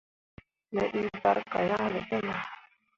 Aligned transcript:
Me 0.73 0.83
dii 0.91 1.09
barka 1.21 1.59
yan 1.69 1.85
ɓe 1.93 1.99
te 2.09 2.17
nah. 2.27 2.43